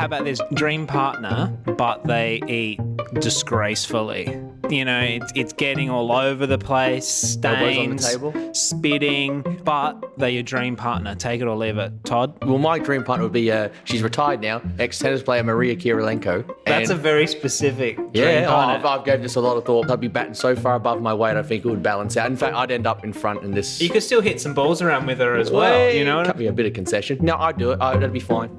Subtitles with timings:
[0.00, 2.80] how about this dream partner, but they eat
[3.20, 4.40] disgracefully?
[4.70, 8.54] You know, it's, it's getting all over the place, Elbows on the stains, table.
[8.54, 11.14] spitting, but they're your dream partner.
[11.16, 11.92] Take it or leave it.
[12.04, 12.42] Todd?
[12.44, 16.48] Well, my dream partner would be, uh, she's retired now, ex tennis player Maria Kirilenko.
[16.66, 18.88] That's a And- very specific dream Yeah, oh, partner.
[18.88, 19.90] I've, I've gave this a lot of thought.
[19.90, 22.30] I'd be batting so far above my weight, I think it would balance out.
[22.30, 23.80] In fact, I'd end up in front in this.
[23.82, 26.24] you could still hit some balls around with her as well, you know?
[26.24, 27.18] Cut me a bit of concession.
[27.20, 27.80] No, I'd do it.
[27.80, 28.50] I, that'd be fine.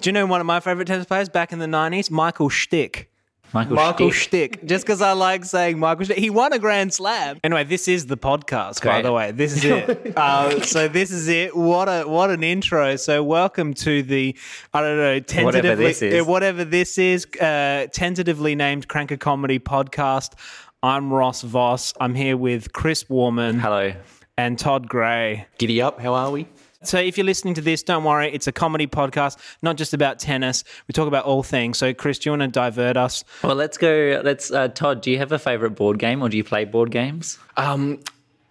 [0.00, 2.08] Do you know one of my favorite tennis players back in the 90s?
[2.10, 3.06] Michael Stich.
[3.52, 4.50] Michael, Michael Stich.
[4.60, 4.64] Stich.
[4.64, 6.18] Just because I like saying Michael Stich.
[6.18, 7.40] He won a Grand Slam.
[7.42, 9.32] Anyway, this is the podcast, by the way.
[9.32, 10.12] This is it.
[10.16, 11.56] uh, so this is it.
[11.56, 12.94] What a what an intro.
[12.96, 14.36] So welcome to the
[14.72, 16.20] I don't know tentatively this is.
[16.20, 20.34] uh, whatever this is uh, tentatively named Cranker Comedy podcast.
[20.82, 21.92] I'm Ross Voss.
[22.00, 23.94] I'm here with Chris Warman Hello.
[24.36, 25.46] and Todd Gray.
[25.58, 26.46] Giddy up, how are we?
[26.82, 28.32] So if you're listening to this, don't worry.
[28.32, 30.62] It's a comedy podcast, not just about tennis.
[30.86, 31.76] We talk about all things.
[31.76, 33.24] So Chris, do you want to divert us?
[33.42, 34.20] Well, let's go.
[34.24, 34.50] Let's.
[34.50, 37.38] Uh, Todd, do you have a favorite board game, or do you play board games?
[37.56, 38.00] Um,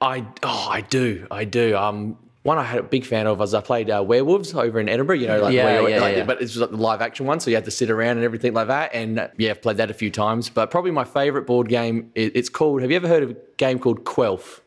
[0.02, 1.78] I oh, I do, I do.
[1.78, 4.88] Um, one I had a big fan of was I played uh, Werewolves over in
[4.88, 5.18] Edinburgh.
[5.18, 6.24] You know, like, Yeah, where yeah, like, yeah.
[6.24, 8.24] but this was like the live action one, so you had to sit around and
[8.24, 8.94] everything like that.
[8.94, 10.50] And uh, yeah, I've played that a few times.
[10.50, 12.82] But probably my favorite board game, it, it's called.
[12.82, 14.60] Have you ever heard of a game called Quelf?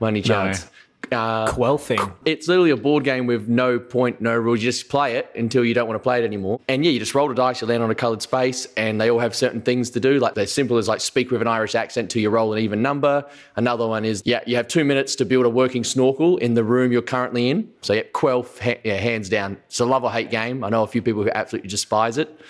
[0.00, 0.68] Money any chance?
[1.12, 2.12] Uh, Quelfing.
[2.24, 4.62] it's literally a board game with no point, no rules.
[4.62, 6.60] You just play it until you don't want to play it anymore.
[6.68, 9.10] And yeah, you just roll the dice, you land on a coloured space, and they
[9.10, 10.18] all have certain things to do.
[10.18, 12.82] Like they're simple as like speak with an Irish accent till you roll an even
[12.82, 13.24] number.
[13.56, 16.64] Another one is yeah, you have two minutes to build a working snorkel in the
[16.64, 17.70] room you're currently in.
[17.82, 19.56] So yeah, Quelf, ha- yeah, hands down.
[19.66, 20.64] It's a love or hate game.
[20.64, 22.40] I know a few people who absolutely despise it,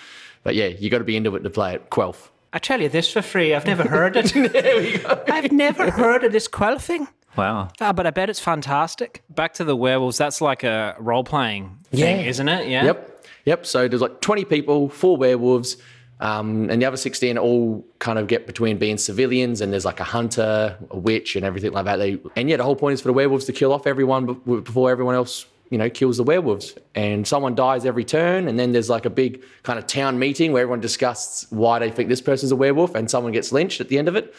[0.43, 1.89] but yeah, you got to be into it to play it.
[1.89, 2.29] Quelf.
[2.53, 3.53] I tell you this for free.
[3.53, 4.33] I've never heard it.
[4.53, 5.23] there we go.
[5.27, 7.07] I've never heard of this Quelfing.
[7.37, 7.69] Wow.
[7.79, 9.21] Ah, but I bet it's fantastic.
[9.29, 10.17] Back to the werewolves.
[10.17, 12.27] That's like a role playing thing, Yeah.
[12.29, 12.67] isn't it?
[12.67, 12.85] Yeah.
[12.85, 13.25] Yep.
[13.45, 13.65] Yep.
[13.65, 15.77] So there's like 20 people, four werewolves,
[16.19, 19.99] um, and the other 16 all kind of get between being civilians, and there's like
[19.99, 21.97] a hunter, a witch, and everything like that.
[21.97, 24.89] They and yeah, the whole point is for the werewolves to kill off everyone before
[24.89, 26.73] everyone else, you know, kills the werewolves.
[26.95, 30.51] And someone dies every turn, and then there's like a big kind of town meeting
[30.53, 33.87] where everyone discusses why they think this person's a werewolf, and someone gets lynched at
[33.89, 34.33] the end of it.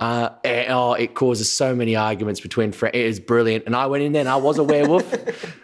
[0.00, 2.96] Uh, and, oh, it causes so many arguments between friends.
[2.96, 3.66] It is brilliant.
[3.66, 5.04] And I went in there and I was a werewolf.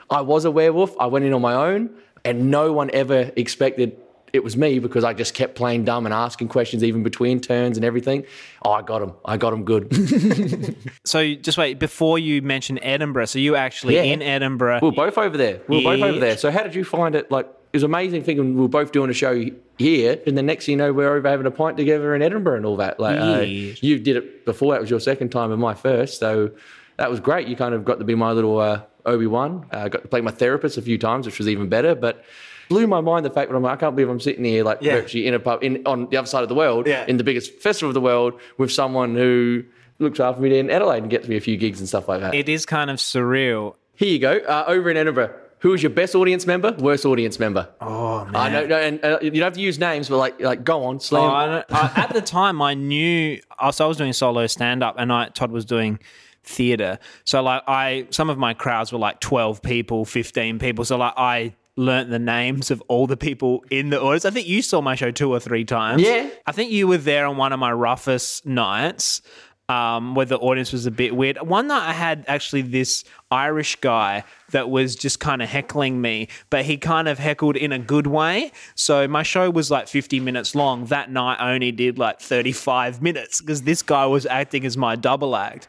[0.11, 0.95] I was a werewolf.
[1.01, 1.91] I went in on my own,
[2.25, 3.97] and no one ever expected
[4.33, 7.79] it was me because I just kept playing dumb and asking questions even between turns
[7.79, 8.27] and everything.
[8.63, 9.13] Oh, I got him.
[9.25, 10.77] I got him good.
[11.05, 14.03] So just wait, before you mention Edinburgh, so you actually Yeah.
[14.03, 14.81] in Edinburgh.
[14.83, 15.63] We are both over there.
[15.69, 16.37] We were both over there.
[16.37, 17.31] So how did you find it?
[17.31, 19.45] Like, it was amazing thinking we were both doing a show
[19.79, 22.57] here, and the next thing you know, we're over having a pint together in Edinburgh
[22.57, 22.99] and all that.
[22.99, 24.73] Like, uh, you did it before.
[24.75, 26.19] That was your second time and my first.
[26.21, 26.51] So
[26.97, 27.49] that was great.
[27.49, 29.67] You kind of got to be my little uh, Obi Wan.
[29.71, 31.95] I got to play my therapist a few times, which was even better.
[31.95, 32.25] But
[32.69, 34.79] blew my mind the fact that I'm like, I can't believe I'm sitting here like
[34.81, 34.97] Yeah.
[35.01, 37.05] virtually in a pub in on the other side of the world, Yeah.
[37.07, 39.63] in the biggest festival of the world, with someone who
[39.99, 42.35] looks after me in Adelaide and gets me a few gigs and stuff like that.
[42.35, 43.75] It is kind of surreal.
[43.95, 44.39] Here you go.
[44.39, 45.31] Uh, over in Edinburgh,
[45.61, 47.69] who was your best audience member, worst audience member?
[47.81, 48.37] Oh man.
[48.37, 50.85] I know, no, and uh, you don't have to use names, but like, like go
[50.85, 51.31] on, Oh, slam.
[51.31, 53.41] I don't- I- at the time, I knew.
[53.59, 55.99] uh, So I was doing solo stand up, and I Todd was doing
[56.45, 56.99] theater.
[57.25, 60.85] So like, I some of my crowds were like twelve people, fifteen people.
[60.85, 64.25] So like, I learnt the names of all the people in the audience.
[64.25, 66.01] I think you saw my show two or three times.
[66.01, 66.31] Yeah.
[66.47, 69.21] I think you were there on one of my roughest nights.
[69.69, 71.43] Um, where the audience was a bit weird.
[71.43, 74.23] One night I had actually this Irish guy
[74.53, 78.07] that was just kind of heckling me, but he kind of heckled in a good
[78.07, 78.53] way.
[78.77, 80.87] So my show was like 50 minutes long.
[80.87, 84.95] That night I only did like 35 minutes because this guy was acting as my
[84.95, 85.67] double act.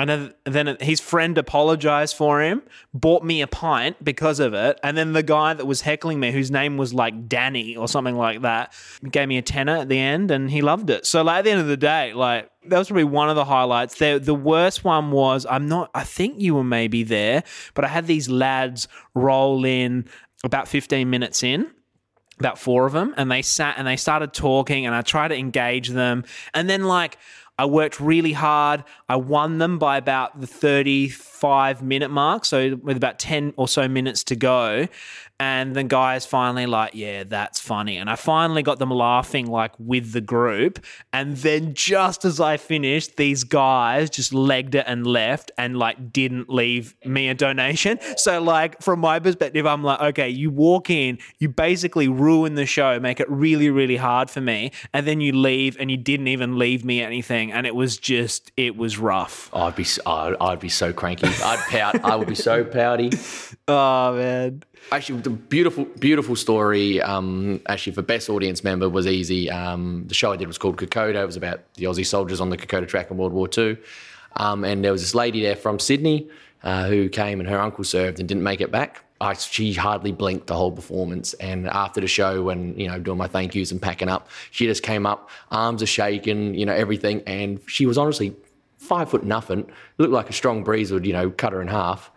[0.00, 2.62] And then, his friend apologized for him,
[2.94, 4.80] bought me a pint because of it.
[4.82, 8.16] And then the guy that was heckling me, whose name was like Danny or something
[8.16, 8.72] like that,
[9.10, 11.06] gave me a tenner at the end and he loved it.
[11.06, 13.44] So, like, at the end of the day, like, that was probably one of the
[13.44, 13.96] highlights.
[13.96, 17.42] The, the worst one was I'm not, I think you were maybe there,
[17.74, 20.06] but I had these lads roll in
[20.44, 21.70] about 15 minutes in
[22.38, 25.36] about four of them and they sat and they started talking and I tried to
[25.36, 27.18] engage them and then like
[27.60, 28.84] I worked really hard.
[29.06, 33.86] I won them by about the 35 minute mark, so with about 10 or so
[33.86, 34.88] minutes to go.
[35.40, 37.96] And the guys finally like, yeah, that's funny.
[37.96, 40.84] And I finally got them laughing like with the group.
[41.14, 46.12] And then just as I finished, these guys just legged it and left and like
[46.12, 47.98] didn't leave me a donation.
[48.18, 52.66] So like from my perspective, I'm like, okay, you walk in, you basically ruin the
[52.66, 56.28] show, make it really, really hard for me, and then you leave and you didn't
[56.28, 57.50] even leave me anything.
[57.52, 59.48] and it was just it was rough.
[59.54, 61.28] I'd be I'd, I'd be so cranky.
[61.28, 62.04] I'd pout.
[62.04, 63.10] I would be so pouty.
[63.68, 67.00] Oh man, Actually, the beautiful, beautiful story.
[67.00, 69.50] Um, actually, for best audience member was easy.
[69.50, 71.22] Um, the show I did was called Kokoda.
[71.22, 73.76] It was about the Aussie soldiers on the Kokoda track in World War II.
[74.36, 76.28] Um, and there was this lady there from Sydney
[76.62, 79.04] uh, who came and her uncle served and didn't make it back.
[79.20, 81.34] I, she hardly blinked the whole performance.
[81.34, 84.66] And after the show, when you know doing my thank yous and packing up, she
[84.66, 88.34] just came up, arms are shaking, you know everything, and she was honestly
[88.78, 89.70] five foot nothing.
[89.98, 92.10] Looked like a strong breeze would you know cut her in half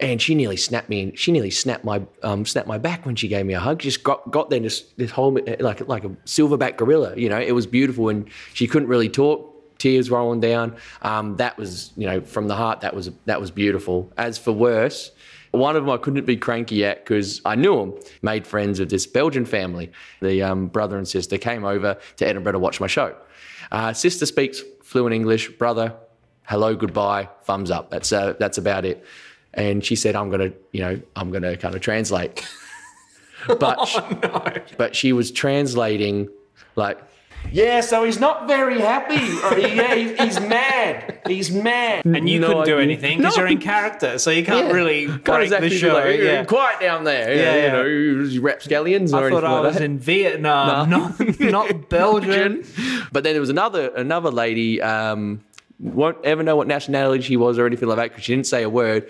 [0.00, 1.12] and she nearly snapped me.
[1.14, 3.82] She nearly snapped my um, snapped my back when she gave me a hug.
[3.82, 7.16] She Just got got there, just this whole like like a silverback gorilla.
[7.16, 9.48] You know, it was beautiful, and she couldn't really talk.
[9.78, 10.76] Tears rolling down.
[11.00, 12.80] Um, that was you know from the heart.
[12.80, 14.12] That was that was beautiful.
[14.16, 15.12] As for worse.
[15.52, 17.94] One of them I couldn't be cranky at because I knew them.
[18.22, 19.90] Made friends with this Belgian family.
[20.22, 23.16] The um, brother and sister came over to Edinburgh to watch my show.
[23.72, 25.48] Uh, sister speaks fluent English.
[25.58, 25.96] Brother,
[26.44, 27.90] hello, goodbye, thumbs up.
[27.90, 29.04] That's uh, that's about it
[29.54, 32.46] and she said, "I'm gonna, you know, I'm gonna kind of translate."
[33.58, 34.00] But she,
[34.76, 36.28] but she was translating
[36.76, 36.98] like,
[37.50, 37.80] yeah.
[37.80, 39.14] So he's not very happy.
[39.16, 41.20] Or, yeah, he's, he's mad.
[41.26, 42.04] He's mad.
[42.04, 43.44] and you No couldn't do anything because No.
[43.44, 44.72] you're in character, so you can't Yeah.
[44.74, 45.94] really Can't break exactly the show.
[45.94, 46.44] like, yeah.
[46.44, 47.34] quiet down there.
[47.34, 47.64] Yeah, Yeah, yeah.
[47.64, 47.72] you
[48.18, 49.84] know, you rapscallions or I anything thought I like was that.
[49.84, 52.62] in Vietnam, not not Belgium.
[53.10, 54.82] But then there was another another lady.
[54.82, 55.40] Um,
[55.78, 58.62] won't ever know what nationality she was or anything like that because she didn't say
[58.64, 59.08] a word.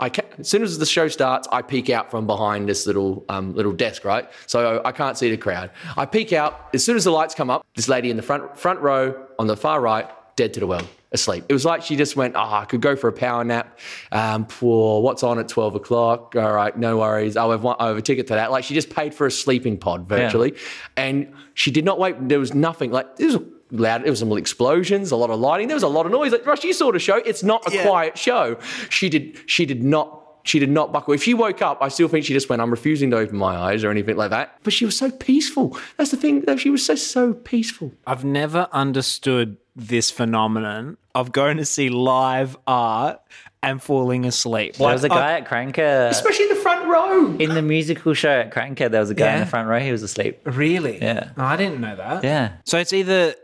[0.00, 3.54] I as soon as the show starts, I peek out from behind this little um,
[3.54, 4.28] little desk, right?
[4.46, 5.70] So I can't see the crowd.
[5.96, 7.66] I peek out as soon as the lights come up.
[7.74, 10.88] This lady in the front front row on the far right, dead to the world,
[11.12, 11.44] asleep.
[11.48, 13.78] It was like she just went, "Ah, I could go for a power nap.
[14.10, 16.34] Um, for what's on at twelve o'clock?
[16.34, 17.36] All right, no worries.
[17.36, 19.30] I'll have, one, I have a ticket to that." Like she just paid for a
[19.30, 20.54] sleeping pod virtually,
[20.96, 22.16] and she did not wait.
[22.28, 23.36] There was nothing like this.
[23.36, 24.02] Was, Loud.
[24.04, 25.68] There was some explosions, a lot of lighting.
[25.68, 26.32] There was a lot of noise.
[26.32, 27.16] Like Rush, you saw the show.
[27.16, 27.82] It's not a Yeah.
[27.86, 28.56] quiet show.
[28.88, 29.38] She did.
[29.46, 30.16] She did not.
[30.42, 31.12] She did not buckle.
[31.12, 33.54] If she woke up, I still think she just went, "I'm refusing to open my
[33.56, 34.54] eyes" or anything like that.
[34.62, 35.76] But she was so peaceful.
[35.98, 36.40] That's the thing.
[36.40, 37.92] though, She was so so peaceful.
[38.06, 43.20] I've never understood this phenomenon of going to see live art
[43.62, 44.76] and falling asleep.
[44.76, 47.36] There was a Like, guy at Cranker Especially in the front row.
[47.38, 48.90] in the musical show at Cranker.
[48.90, 49.78] There was a guy in the front row.
[49.78, 50.40] He was asleep.
[50.44, 50.96] really?
[51.00, 51.28] Yeah.
[51.36, 52.24] Oh, I didn't know that.
[52.24, 52.52] Yeah.
[52.64, 53.34] So it's either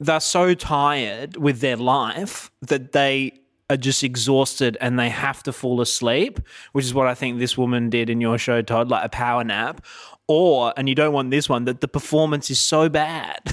[0.00, 3.32] they're so tired with their life that they
[3.68, 6.40] are just exhausted and they have to fall asleep,
[6.72, 9.44] which is what I think this woman did in your show, Todd, like a power
[9.44, 9.84] nap.
[10.26, 13.40] Or, and you don't want this one, that the performance is so bad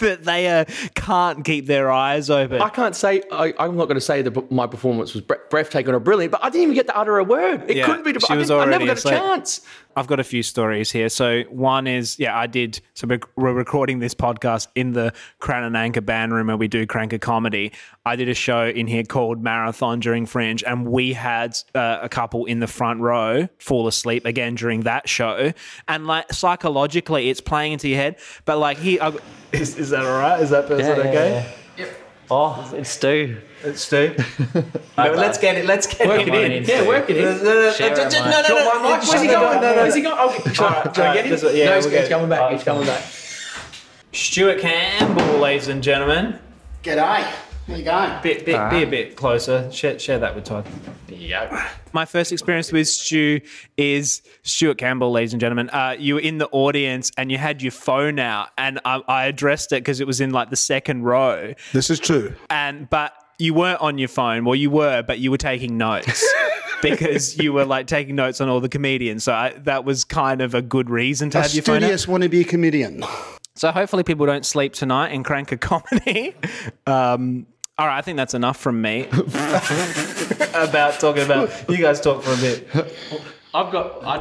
[0.00, 0.64] that they uh,
[0.94, 2.60] can't keep their eyes open.
[2.62, 3.22] I can't say.
[3.30, 6.42] I, I'm not going to say that my performance was bre- breathtaking or brilliant, but
[6.42, 7.70] I didn't even get to utter a word.
[7.70, 8.18] It Yeah, couldn't be.
[8.18, 9.14] she I, I never got asleep.
[9.14, 9.60] a chance.
[9.98, 11.08] I've got a few stories here.
[11.08, 12.80] So one is, yeah, I did.
[12.94, 16.86] So we're, recording this podcast in the Crown and Anchor band room where we do
[16.86, 17.72] Cranker comedy.
[18.06, 22.08] I did a show in here called Marathon during Fringe, and we had uh, a
[22.08, 25.52] couple in the front row fall asleep again during that show.
[25.88, 28.18] And like psychologically, it's playing into your head.
[28.44, 29.12] But like he, I,
[29.52, 30.40] is, is that all right?
[30.40, 31.54] Is that person Yeah, yeah, okay?
[32.30, 33.38] Oh, it's Stu.
[33.64, 34.14] It's Stu.
[34.54, 34.62] no,
[34.96, 35.64] let's get it.
[35.66, 36.52] Let's get Work it it in.
[36.52, 36.64] in.
[36.64, 37.24] Yeah, work it in.
[37.24, 39.30] No, no, no, Share Do Where's he going?
[39.30, 39.74] no, no, no.
[39.76, 40.18] Where's he going?
[40.30, 40.52] Okay.
[40.52, 41.30] Shall, Alright, shall I get him?
[41.36, 42.52] just- yeah, no, he's, we'll he's coming back.
[42.52, 43.02] He's coming back.
[44.12, 46.38] Stuart Campbell, ladies and gentlemen.
[46.82, 47.26] G'day.
[47.68, 48.22] How you going?
[48.22, 49.70] Bit, bit, be a bit closer.
[49.70, 50.66] Share, share that with Todd.
[51.06, 51.60] There you go.
[51.92, 53.42] My first experience with Stu
[53.76, 55.68] is Stuart Campbell, ladies and gentlemen.
[55.68, 59.26] Uh, you were in the audience and you had your phone out, and I, I
[59.26, 62.34] addressed it because it was in like the second row, This is true.
[62.48, 64.46] and but you weren't on your phone.
[64.46, 66.26] Well, you were, but you were taking notes.
[66.80, 70.40] Because you were like taking notes on all the comedians, so I, that was kind
[70.40, 71.98] of a good reason to A have your phone out.
[71.98, 73.02] studious wannabe comedian.
[73.56, 76.36] So hopefully people don't sleep tonight and Cranker comedy.
[76.86, 77.48] Um,
[77.78, 79.06] all right, I think that's enough from me
[80.54, 81.50] about talking about.
[81.68, 82.68] You guys talk for a bit.
[83.54, 84.18] I've got I,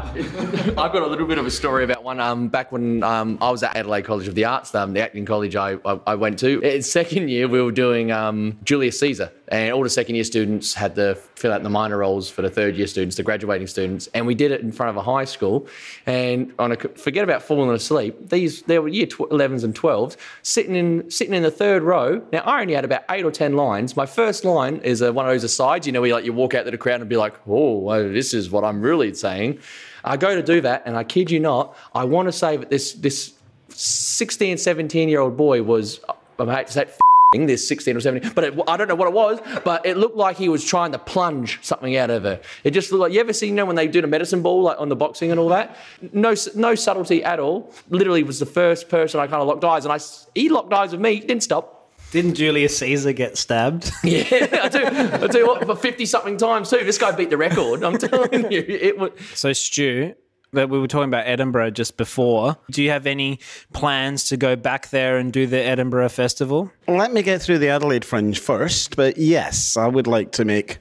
[0.78, 2.22] I've got a little bit of a story about one.
[2.22, 5.26] Um, back when um, I was at Adelaide College of the Arts, um, the acting
[5.26, 6.62] college I, I, I went to.
[6.62, 10.74] In second year, we were doing um, Julius Caesar, and all the second year students
[10.74, 14.08] had to fill out the minor roles for the third year students, the graduating students,
[14.14, 15.68] and we did it in front of a high school.
[16.06, 18.30] And on a forget about falling asleep.
[18.30, 22.26] These there were year tw- 11s and 12s sitting in sitting in the third row.
[22.32, 23.98] Now I only had about eight or ten lines.
[23.98, 26.54] My first line is one of those asides, you know, where you, like you walk
[26.54, 29.60] out to the crowd and be like, "Oh, well, this is what I'm really saying."
[30.04, 32.70] I go to do that, and I kid you not, I want to say that
[32.70, 33.34] this this
[33.70, 36.00] 16, 17 year old boy was,
[36.39, 36.88] I hate to say,
[37.34, 40.16] this 16 or 17, but it, I don't know what it was, but it looked
[40.16, 42.39] like he was trying to plunge something out of her.
[42.63, 44.63] It just looked like, you ever seen, you know, when they do the medicine ball,
[44.63, 45.75] like on the boxing and all that?
[46.13, 47.74] No, no subtlety at all.
[47.89, 50.00] Literally was the first person I kind of locked eyes, and I,
[50.34, 51.76] he locked eyes with me, didn't stop.
[52.12, 53.92] Didn't Julius Caesar get stabbed?
[54.04, 54.24] Yeah,
[54.64, 54.86] I do.
[54.86, 56.84] I do what for fifty something times too.
[56.84, 57.84] This guy beat the record.
[57.84, 59.12] I'm telling you, it was.
[59.34, 60.14] so, Stu,
[60.54, 62.56] that we were talking about Edinburgh just before.
[62.72, 63.40] Do you have any
[63.74, 66.72] plans to go back there and do the Edinburgh Festival?
[66.88, 70.78] Let me get through the Adelaide Fringe first, but yes, I would like to make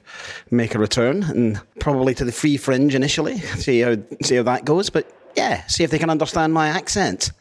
[0.49, 3.39] make a return and probably to the Free Fringe initially.
[3.39, 4.89] See how see how that goes.
[4.89, 7.31] But yeah, see if they can understand my accent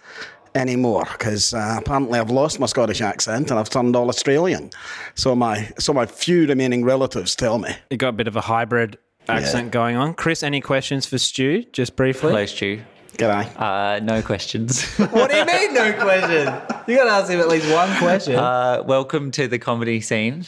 [0.56, 4.70] anymore because uh, apparently I've lost my Scottish accent and I've turned all Australian.
[5.14, 7.70] So my so my few remaining relatives tell me.
[7.90, 8.98] You got a bit of a hybrid
[9.28, 10.14] accent going on.
[10.14, 12.30] Chris, any questions for Stu, just briefly?
[12.30, 12.82] Hello, Stu.
[13.18, 13.48] G'day.
[13.58, 14.84] Uh, no questions.
[14.98, 16.52] What do you mean, no question?
[16.86, 18.36] You got to ask him at least one question.
[18.36, 20.44] uh, welcome to the comedy scene.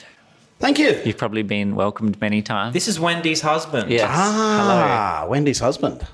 [0.60, 1.00] Thank you.
[1.04, 2.72] You've probably been welcomed many times.
[2.74, 3.90] this is Wendy's husband.
[3.90, 4.08] yes.
[4.10, 6.04] Ah, Wendy's husband.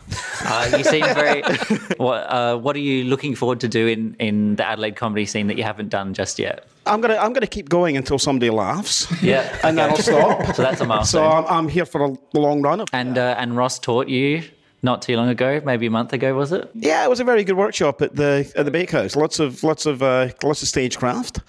[0.44, 1.42] Uh, you seem very.
[1.96, 5.46] what uh, What are you looking forward to do in, in the Adelaide comedy scene
[5.46, 6.66] that you haven't done just yet?
[6.86, 9.06] I'm gonna I'm gonna keep going until somebody laughs.
[9.22, 9.48] Yeah.
[9.64, 10.54] and then I'll stop.
[10.54, 11.22] So that's a milestone.
[11.22, 12.84] So I'm, I'm here for a long run.
[12.92, 14.42] and uh, and Ross taught you
[14.84, 16.70] not too long ago, maybe a month ago, was it?
[16.74, 19.16] Yeah, it was a very good workshop at the at the bakehouse.
[19.16, 21.40] Lots of lots of uh, lots of stagecraft.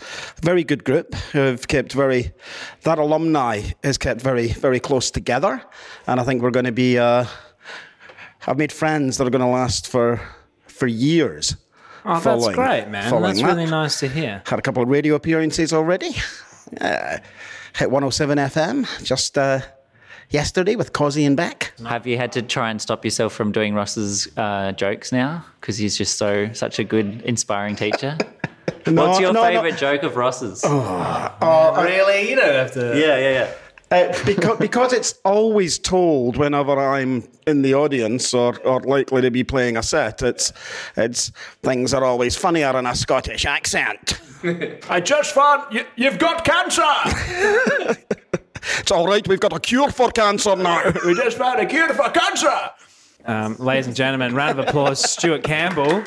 [0.41, 2.31] Very good group who have kept very.
[2.83, 5.61] That alumni has kept very very close together,
[6.07, 6.97] and I think we're going to be.
[6.97, 7.25] Uh,
[8.47, 10.19] I've made friends that are going to last for
[10.67, 11.55] for years.
[12.05, 13.09] Oh, that's following- great, man.
[13.09, 13.55] following That's that.
[13.55, 14.43] really nice to hear.
[14.45, 16.15] Had a couple of radio appearances already.
[16.81, 17.17] Uh,
[17.75, 19.59] hit 107 FM just uh,
[20.29, 21.73] yesterday with Cozzy and Beck.
[21.85, 25.77] Have you had to try and stop yourself from doing Ross's uh, jokes now because
[25.77, 28.17] he's just so such a good, inspiring teacher?
[28.85, 29.43] What's your no, no.
[29.43, 30.61] favorite joke of Ross's?
[30.63, 32.29] Oh really?
[32.29, 32.99] You don't have to.
[32.99, 33.53] Yeah, yeah, yeah.
[33.91, 39.29] Uh, because, because it's always told whenever I'm in the audience or, or likely to
[39.29, 40.51] be playing a set, it's,
[40.97, 44.19] it's things are always funnier in a Scottish accent.
[44.89, 46.81] I just found you, you've got cancer.
[48.79, 50.91] It's all right, we've got a cure for cancer now.
[51.05, 52.71] we just found a cure for cancer.
[53.25, 56.03] Um, ladies and gentlemen, round of applause, Stuart Campbell.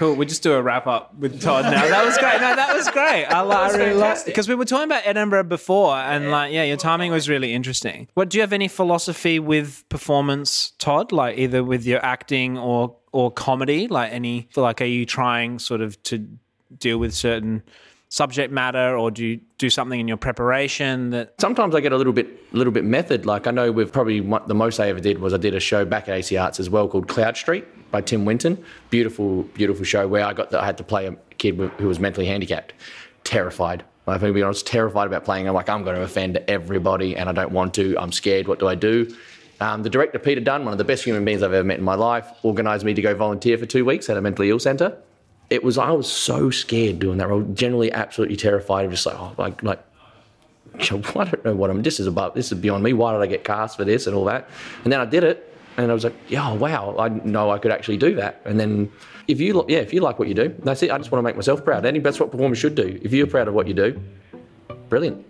[0.00, 0.14] Cool.
[0.14, 1.86] We just do a wrap up with Todd now.
[1.86, 2.40] That was great.
[2.40, 3.26] No, that was great.
[3.26, 6.62] I, li- I really like because we were talking about Edinburgh before, and like, yeah,
[6.64, 8.08] your timing was really interesting.
[8.14, 11.12] What do you have any philosophy with performance, Todd?
[11.12, 13.88] Like either with your acting or or comedy?
[13.88, 14.48] Like any?
[14.56, 16.26] Like, are you trying sort of to
[16.78, 17.62] deal with certain
[18.10, 21.96] subject matter, or do you do something in your preparation that Sometimes I get a
[21.96, 23.24] little bit, little bit method.
[23.24, 25.84] Like I know we've probably the most I ever did was I did a show
[25.84, 28.62] back at AC Arts as well called Cloudstreet by Tim Winton.
[28.90, 32.26] Beautiful, beautiful show where I got I had to play a kid who was mentally
[32.26, 32.74] handicapped,
[33.24, 33.84] terrified.
[34.08, 35.46] If I'm being honest, terrified about playing.
[35.46, 37.96] I'm like, I'm going to offend everybody, and I don't want to.
[37.96, 38.48] I'm scared.
[38.48, 39.14] What do I do?
[39.60, 41.84] Um, the director Peter Dunn, one of the best human beings I've ever met in
[41.84, 44.96] my life, organised me to go volunteer for two weeks at a mentally ill centre.
[45.50, 47.42] It was I was so scared doing that role.
[47.42, 48.86] Generally, absolutely terrified.
[48.86, 49.84] of just like, oh, like, like
[50.74, 51.82] I don't know what I'm.
[51.82, 52.34] This is above.
[52.34, 52.92] This is beyond me.
[52.92, 54.48] Why did I get cast for this and all that?
[54.84, 56.96] And then I did it, and I was like, yeah, oh, wow.
[56.98, 58.40] I know I could actually do that.
[58.44, 58.90] And then,
[59.28, 60.90] if you, yeah, if you like what you do, that's it.
[60.90, 61.84] I just want to make myself proud.
[61.84, 62.98] I think that's what performers should do.
[63.02, 64.00] If you're proud of what you do,
[64.88, 65.26] brilliant.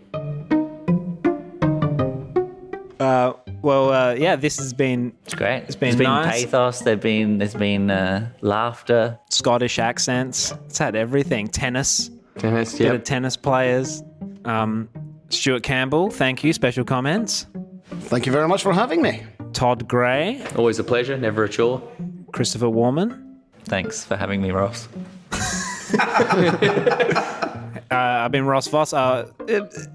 [3.00, 5.64] Uh, Well, uh, yeah, this has been It's great.
[5.64, 6.44] It's been there's been nice.
[6.44, 6.80] pathos.
[6.80, 9.18] There's been there's been uh, laughter.
[9.30, 10.52] Scottish accents.
[10.66, 11.48] It's had everything.
[11.48, 14.02] Tennis, Tennis, bit of tennis players.
[14.44, 14.88] Um,
[15.28, 16.52] Stuart Campbell, thank you.
[16.52, 17.46] Special comments.
[18.02, 19.22] Thank you very much for having me.
[19.52, 21.82] Todd Gray, Always a pleasure, never a chore.
[22.32, 23.40] Christopher Warman.
[23.64, 24.88] Thanks for having me, Ross.
[27.90, 28.92] Uh, I've been Ross Voss.
[28.92, 29.30] Uh,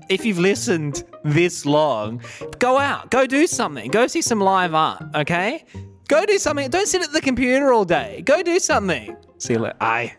[0.10, 2.22] if- you've listened this long,
[2.60, 5.02] go out, go do something, go see some live art.
[5.16, 5.64] Okay,
[6.10, 6.70] go do something.
[6.70, 8.22] Don't sit at the computer all day.
[8.26, 9.16] Go do something.
[9.38, 9.76] See you later.
[9.82, 10.14] Aye.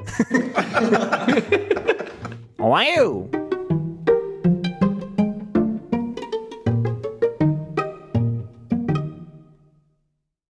[2.59, 3.29] wow.